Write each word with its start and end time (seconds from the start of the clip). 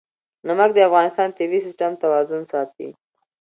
نمک 0.47 0.69
د 0.73 0.79
افغانستان 0.89 1.27
د 1.31 1.35
طبعي 1.37 1.59
سیسټم 1.67 1.91
توازن 2.03 2.41
ساتي. 2.51 2.87